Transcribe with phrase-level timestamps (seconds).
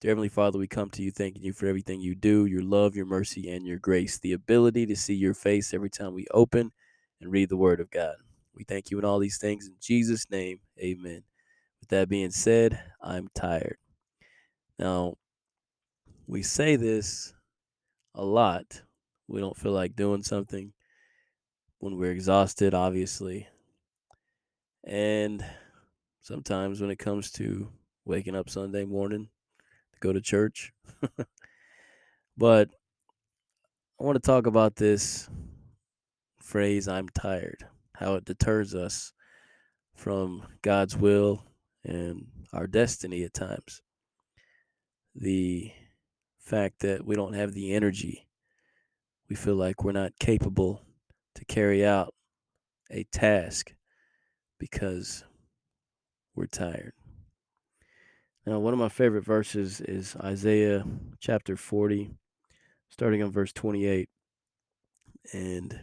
[0.00, 2.94] Dear Heavenly Father, we come to you thanking you for everything you do, your love,
[2.94, 6.70] your mercy, and your grace, the ability to see your face every time we open
[7.20, 8.14] and read the Word of God.
[8.54, 9.66] We thank you in all these things.
[9.66, 11.24] In Jesus' name, amen.
[11.80, 13.76] With that being said, I'm tired.
[14.78, 15.14] Now,
[16.28, 17.34] we say this
[18.14, 18.82] a lot.
[19.26, 20.72] We don't feel like doing something
[21.80, 23.48] when we're exhausted, obviously.
[24.84, 25.44] And
[26.22, 27.68] sometimes when it comes to
[28.04, 29.28] waking up Sunday morning,
[30.00, 30.72] go to church.
[32.36, 32.68] but
[34.00, 35.28] I want to talk about this
[36.40, 39.12] phrase, I'm tired, how it deters us
[39.94, 41.44] from God's will
[41.84, 43.82] and our destiny at times.
[45.14, 45.72] The
[46.38, 48.28] fact that we don't have the energy,
[49.28, 50.82] we feel like we're not capable
[51.34, 52.14] to carry out
[52.90, 53.74] a task
[54.58, 55.24] because
[56.34, 56.92] we're tired.
[58.48, 60.82] Now, one of my favorite verses is Isaiah
[61.20, 62.14] chapter 40,
[62.88, 64.08] starting on verse 28.
[65.34, 65.78] And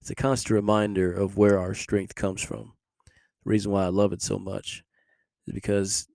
[0.00, 2.74] it's a constant reminder of where our strength comes from.
[3.44, 4.84] The reason why I love it so much
[5.48, 6.06] is because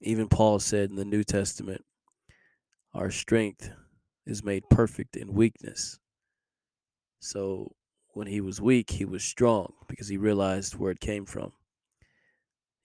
[0.00, 1.84] even Paul said in the New Testament,
[2.94, 3.68] our strength
[4.24, 5.98] is made perfect in weakness.
[7.18, 7.74] So
[8.10, 11.52] when he was weak, he was strong because he realized where it came from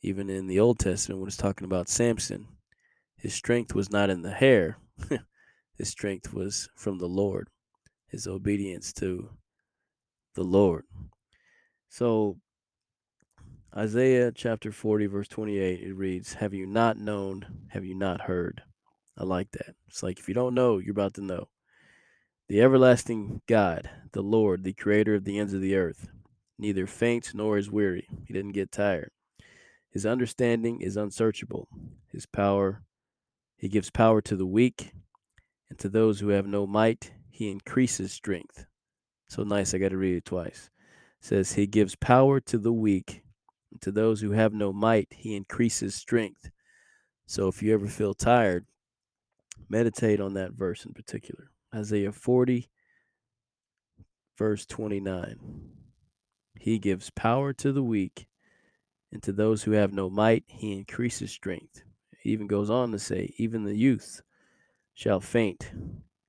[0.02, 2.48] even in the Old Testament, when it's talking about Samson,
[3.16, 4.78] his strength was not in the hair,
[5.78, 7.50] his strength was from the Lord,
[8.08, 9.30] his obedience to
[10.36, 10.86] the Lord.
[11.90, 12.38] So,
[13.76, 17.68] Isaiah chapter 40, verse 28, it reads, Have you not known?
[17.70, 18.62] Have you not heard?
[19.18, 19.76] I like that.
[19.88, 21.48] It's like if you don't know, you're about to know.
[22.50, 26.08] The everlasting God, the Lord, the creator of the ends of the earth,
[26.58, 28.08] neither faints nor is weary.
[28.26, 29.12] He didn't get tired.
[29.98, 31.68] His understanding is unsearchable.
[32.12, 32.84] His power,
[33.56, 34.92] he gives power to the weak,
[35.72, 38.68] and to those who have no might, he increases strength.
[39.28, 40.70] So nice, I got to read it twice.
[41.20, 43.24] It says, He gives power to the weak,
[43.72, 46.52] and to those who have no might, he increases strength.
[47.26, 48.68] So if you ever feel tired,
[49.68, 51.50] meditate on that verse in particular.
[51.74, 52.70] Isaiah 40,
[54.38, 55.72] verse 29.
[56.60, 58.27] He gives power to the weak,
[59.12, 61.84] and to those who have no might, he increases strength.
[62.20, 64.22] He even goes on to say, Even the youth
[64.94, 65.72] shall faint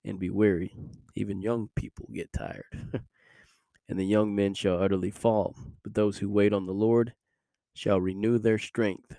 [0.05, 0.77] and be weary.
[1.15, 2.93] Even young people get tired.
[3.89, 5.57] and the young men shall utterly fall.
[5.83, 7.15] But those who wait on the Lord
[7.75, 9.17] shall renew their strength.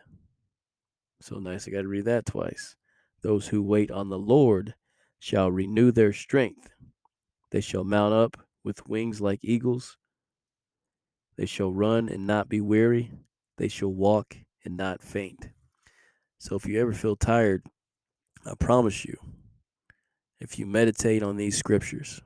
[1.22, 1.68] So nice.
[1.68, 2.76] I got to read that twice.
[3.22, 4.74] Those who wait on the Lord
[5.20, 6.70] shall renew their strength.
[7.52, 9.98] They shall mount up with wings like eagles.
[11.36, 13.12] They shall run and not be weary
[13.60, 15.50] they shall walk and not faint.
[16.40, 17.64] So if you ever feel tired,
[18.46, 19.18] I promise you,
[20.40, 22.22] if you meditate on these scriptures,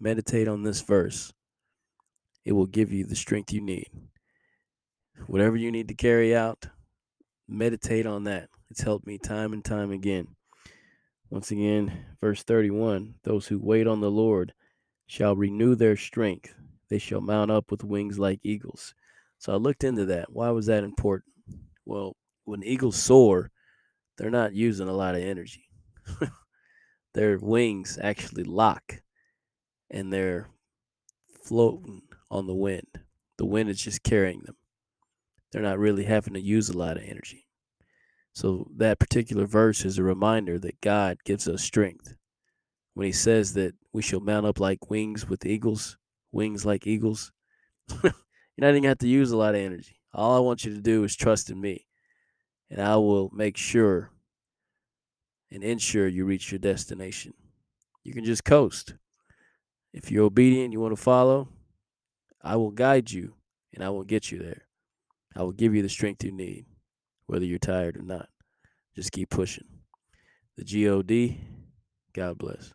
[0.00, 1.34] meditate on this verse,
[2.46, 3.90] it will give you the strength you need.
[5.26, 6.66] Whatever you need to carry out,
[7.46, 8.48] meditate on that.
[8.70, 10.28] It's helped me time and time again.
[11.28, 14.54] Once again, verse 31 Those who wait on the Lord
[15.06, 16.54] shall renew their strength.
[16.88, 18.94] They shall mount up with wings like eagles.
[19.40, 20.30] So I looked into that.
[20.30, 21.32] Why was that important?
[21.86, 22.14] Well,
[22.44, 23.50] when eagles soar,
[24.18, 25.64] they're not using a lot of energy.
[27.14, 29.00] Their wings actually lock
[29.90, 30.50] and they're
[31.42, 32.86] floating on the wind.
[33.38, 34.56] The wind is just carrying them.
[35.50, 37.46] They're not really having to use a lot of energy.
[38.34, 42.14] So that particular verse is a reminder that God gives us strength.
[42.92, 45.96] When he says that we shall mount up like wings with eagles,
[46.30, 47.32] wings like eagles,
[48.60, 49.96] You're not even have to use a lot of energy.
[50.12, 51.86] All I want you to do is trust in me,
[52.68, 54.10] and I will make sure
[55.50, 57.32] and ensure you reach your destination.
[58.04, 58.96] You can just coast.
[59.94, 61.48] If you're obedient, you want to follow,
[62.42, 63.32] I will guide you
[63.72, 64.66] and I will get you there.
[65.34, 66.66] I will give you the strength you need,
[67.28, 68.28] whether you're tired or not.
[68.94, 69.68] Just keep pushing.
[70.58, 71.38] The GOD,
[72.12, 72.74] God bless.